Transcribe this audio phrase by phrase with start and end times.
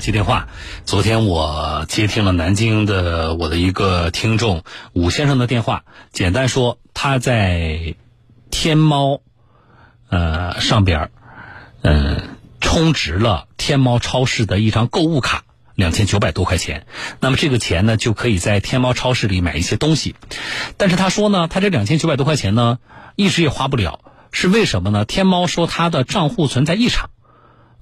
[0.00, 0.48] 接电话。
[0.84, 7.94] 昨天我接听了南京的我的一个听众武先生的电话，简单说他在
[8.50, 9.20] 天猫
[10.08, 11.10] 呃上边
[11.82, 15.42] 嗯充值了天猫超市的一张购物卡。
[15.74, 16.86] 两千九百多块钱，
[17.20, 20.14] 那么这个钱呢，就可以在天猫超市里买一些东西。
[20.78, 22.78] 但是他说呢，他这两千九百多块钱呢，
[23.14, 24.00] 一直也花不了，
[24.32, 25.04] 是为什么呢？
[25.04, 27.10] 天猫说他的账户存在异常，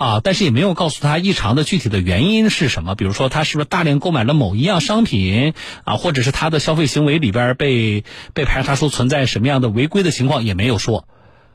[0.00, 2.94] 啊，但是也没有告诉他异常的具体的原因是什么。
[2.94, 5.52] 比如说他是不是大量购买了某一样商品
[5.84, 8.02] 啊，或者是他的消费行为里边被
[8.32, 11.06] 被排查出存在什么样的违规的情况，也没有说，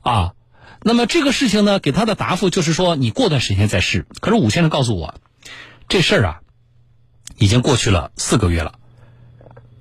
[0.00, 0.32] 啊。
[0.82, 4.06] 那么这个事情呢，给他的答复就是说，你过段时间再试。
[4.20, 5.14] 可是武先生告诉我。
[5.88, 6.40] 这事儿啊，
[7.38, 8.74] 已经过去了四个月了，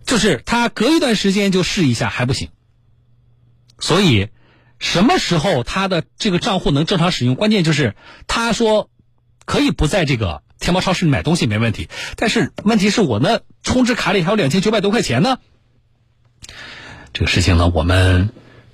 [0.06, 2.50] 就是他隔一段时间就试一下还不行，
[3.80, 4.28] 所以
[4.82, 7.36] 什么时候他的这个账户能正常使用？
[7.36, 7.96] 关键就是
[8.28, 8.90] 他说
[9.46, 15.38] 可以不在这个天猫超市里买东西没问题，但是问题是我那充值卡里还有两千九百多块钱呢。
[17.14, 18.32] 这个事情呢，我们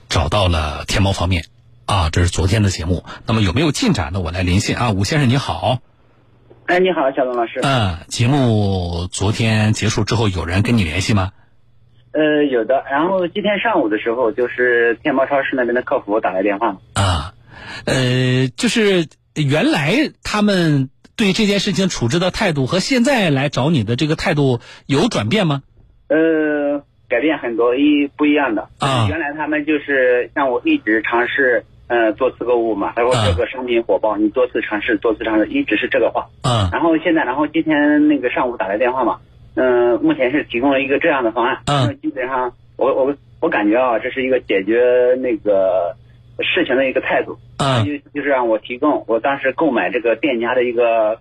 [0.07, 1.45] 找到了天猫方面
[1.85, 3.03] 啊，这是昨天的节目。
[3.25, 4.21] 那么有没有进展呢？
[4.21, 5.79] 我来连线啊，吴先生你好。
[6.67, 7.59] 哎，你好，小龙老师。
[7.63, 11.31] 嗯，节目昨天结束之后，有人跟你联系吗？
[12.17, 12.83] 呃，有的。
[12.89, 16.75] 然后今天上午的时候，就是天猫超市那边的客服打来电话。
[16.95, 17.33] 啊，
[17.85, 25.61] 呃，就是原来他们对这件事情处置的态度和现在来找你的这个态度有转变吗？
[26.07, 28.67] 呃，改变很多，一不一样的。
[28.79, 29.05] 啊。
[29.07, 31.65] 原来他们就是让我一直尝试。
[31.89, 36.27] 呃，多次购物嘛，他说这个商品火爆，你多次尝试，多次尝试，一直是这个话。
[36.43, 36.67] 嗯。
[36.69, 39.19] 然后现在，然后今天那个上午打来电话嘛，
[39.57, 41.57] 嗯，目前是提供了一个这样的方案。
[41.65, 41.99] 嗯。
[41.99, 44.79] 基本上，我我我感觉啊，这是一个解决
[45.19, 45.97] 那个
[46.39, 47.37] 事情的一个态度。
[47.57, 47.83] 嗯。
[47.83, 51.19] 就就是让我提供我当时购买这个店家的一个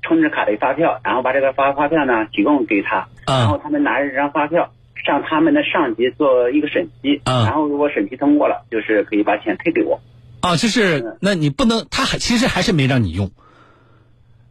[0.00, 4.70] 充值卡的发票，然后把这个发发票呢提供给他，然后他们拿着这张发票。
[5.04, 10.00] 向他们的上级做一个审批，嗯然后如果审批通过了，就是可以把钱退给我。
[10.42, 13.28] 啊，就是那你不能，他还其实还是没让你用，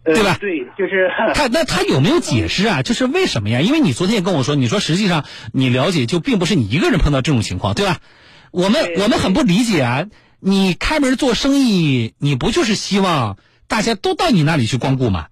[0.03, 0.37] 对吧？
[0.39, 2.81] 对，就是他 那他有没有解释啊？
[2.81, 3.61] 就是为什么呀？
[3.61, 7.97] 因为你昨天也跟我说，你说实际上你了解就并不是你一个人碰到这种情况，对吧？
[8.51, 10.07] 我们我们很不理解啊！
[10.39, 15.27] 你开门做生意，你不就是希望大家都到你那里去光顾吗？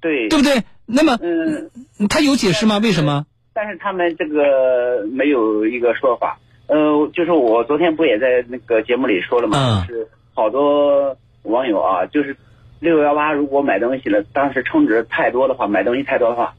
[0.00, 0.64] 对，对不对？
[0.84, 2.78] 那么，嗯，他有解释吗？
[2.78, 3.26] 为什么？
[3.54, 12.36] 但是他们这个没有一个说法，呃，就是我昨天不也在那个节目里说了嘛，就是好多网友啊，就是
[12.80, 16.54] 六幺八如果买东西了，当时充值太多的话，买东西太多的话，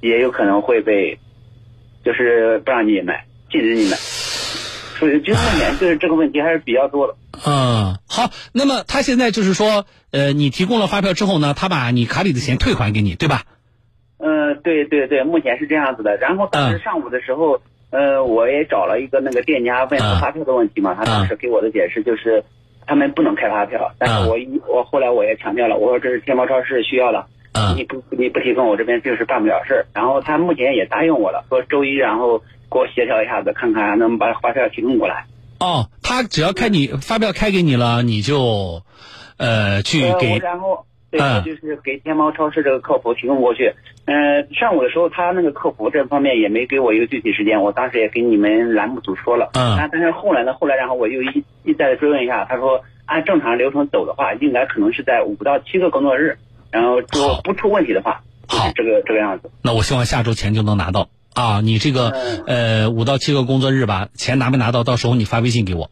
[0.00, 1.18] 也有可能会被，
[2.04, 7.16] 就是不让你买，禁止你买，所以就目前就是这个问题还是比较多的。
[7.46, 13.42] 嗯，好，那么他现在就是说，呃，你提供了发票之后呢，他把你卡里的钱退还给你，对吧？
[14.18, 16.16] 嗯，对对对，目前是这样子的。
[16.16, 17.60] 然后当时上午的时候，
[17.90, 22.42] 呃，我也找了一个那个店家问发票的问题嘛，他当时给我的解释就是，
[22.86, 23.92] 他们不能开发票。
[23.98, 27.26] 但是我一我后来我也强调了，我说这是天猫超市需要的，
[27.76, 29.86] 你不你不提供，我这边就是办不了事儿。
[29.94, 32.38] 然后他目前也答应我了，说周一然后
[32.70, 35.26] 给我协调一下子，看看能把发票提供过来。
[35.60, 38.82] 哦，他只要开你发票开给你了，你就，
[39.36, 40.38] 呃，去给。
[40.38, 40.86] 然后。
[41.18, 43.72] 对，就是给天猫超市这个客服提供过去。
[44.06, 49.50] 嗯，上午的时候他那个客服这方面也没给我一个具体时间，我当时也给你们栏目组说了。
[49.54, 49.76] 嗯。
[49.90, 56.36] 但是后来呢，后来然后我又一一再的追问一下，他说按正常流程走的话，应该可能是在五到七个工作日，
[56.70, 59.50] 然后说不出问题的话，就是这个这个样子。
[59.62, 61.60] 那我希望下周钱就能拿到啊！
[61.62, 62.10] 你这个
[62.46, 64.84] 呃五到七个工作日吧，钱拿没拿到？
[64.84, 65.90] 到时候你发微信给我。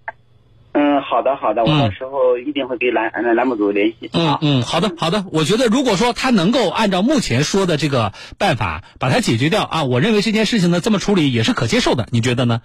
[1.02, 4.10] 好的，好的，我到时候一定会给栏栏目组联系。
[4.12, 5.24] 嗯嗯，好的，好的。
[5.32, 12.06] 我觉得如果说他能够按照目前说的这个办法把它解决掉啊，我认为这件事情呢这么处理也是可接受的。
[12.10, 12.62] 你觉得呢？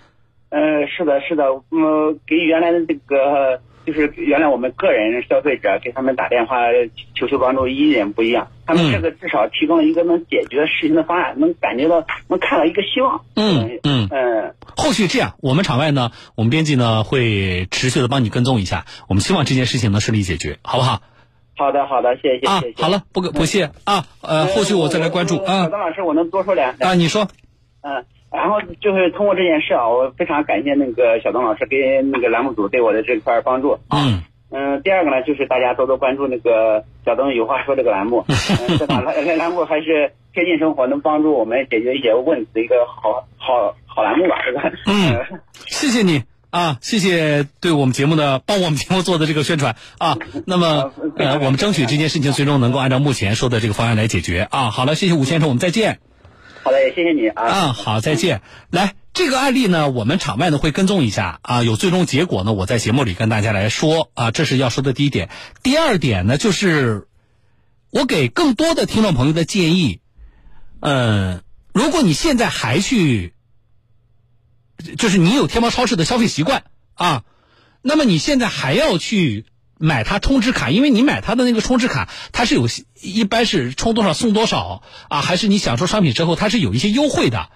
[0.49, 3.61] 呃，是的，是的，嗯，给原来的这个。
[3.87, 6.57] 就是原来我们个人消费者给他们打电话
[7.15, 13.21] 求求帮助一点不一样，他们这个至少提供了一个能解决事情的方案，能感觉到能看到一个希望。
[13.38, 14.53] 嗯嗯嗯。
[14.75, 21.01] 后续这样，我们场外呢，我们编辑呢会持续的帮你跟踪一下，我们希望这件事情能顺利解决，好不好？
[21.56, 25.63] 好的好的，谢谢啊，好了，不不谢啊，呃，后续我再来关注啊。
[25.63, 26.94] 小张老师，我能多说两啊？
[26.94, 27.29] 你说，
[27.81, 28.03] 嗯。
[28.31, 33.79] 然后就是通过这件事啊，我非常感谢那个小东老师跟那个栏目组对我的这块帮助。
[33.89, 38.24] 嗯嗯，第二个呢，就是大家多多关注那个小东有话说这个栏目，
[38.79, 44.71] 这档栏栏目还是贴近生活，能帮助我们解决一些问题的一个好好好栏目吧，是吧？
[44.88, 46.24] 嗯，谢谢你。
[46.50, 50.18] 啊，谢谢对我们节目的帮我们节目做的这个宣传啊。
[50.45, 54.69] 那么呃，我们争取这件事情最终能够按照目前说的这个方案来解决啊。
[54.71, 56.00] 好了，谢谢吴先生，我们再见。
[56.67, 57.45] 好的，也谢谢你啊。
[57.45, 58.41] 嗯，好，再见。
[58.69, 65.29] 来，这个案例呢，我们场外呢会跟踪一下啊，有最终结果呢，我在节目里跟大家来说啊，这是要说的第一点。
[65.63, 67.07] 第二点呢，就是
[67.89, 70.01] 我给更多的听众朋友的建议，
[70.81, 71.41] 嗯，
[71.73, 73.33] 如果你现在还去。
[74.97, 77.23] 就是你有天猫超市的消费习惯啊，
[77.81, 79.45] 那么你现在还要去
[79.79, 82.68] 买它充值卡，因为你买它的那个充值卡，它是有
[83.01, 87.50] 一般是充多少送多少啊，还是你享受商品之后它是有一些优惠的。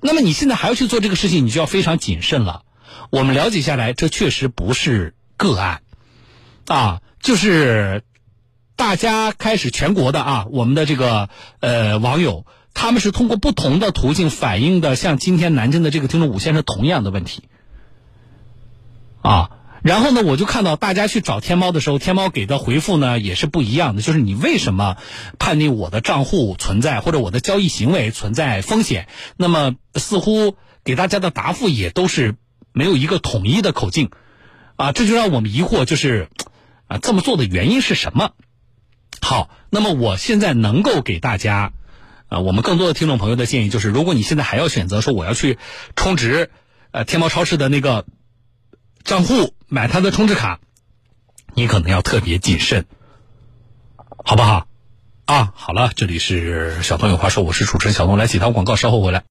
[0.00, 2.62] 那么你现在还要去做这个事情，你就要非常谨慎了。
[3.10, 5.82] 我们了解下来，这确实不是个案
[6.66, 8.02] 啊，就是
[8.76, 11.28] 大家开始全国的啊，我们的这个
[11.60, 12.46] 呃网友。
[12.74, 17.48] 他们是通过不同的途径反映的，像今天南京的这个听众武先生同样的问题，
[19.20, 19.50] 啊，
[19.82, 24.96] 然后呢，我就看到大家去找天猫的时候，天猫给的回复呢也是不一样的，就是你为什么
[25.38, 29.08] 判定我的账户存在或者我的交易行为存在风险？
[29.36, 32.36] 那么似乎给大家的答复也都是
[32.72, 34.10] 没有一个统一的口径，
[34.76, 36.28] 啊，这就让我们疑惑，就是
[36.86, 38.32] 啊这么做的原因是什么？
[39.20, 41.72] 好，那么我现在能够给大家。
[42.30, 45.56] 啊，我们更多的听众朋友的建议就是，如果你现在还要选择说我要去
[45.96, 46.50] 充值，
[46.90, 48.04] 呃，天猫超市的那个
[49.02, 50.60] 账户买他的充值卡，
[51.52, 52.86] 你可能要特别谨慎，
[54.24, 54.66] 好不好？
[55.26, 59.24] 啊，好了，这里是小东有话说，我是主持人小东，来几条广告，稍后回来。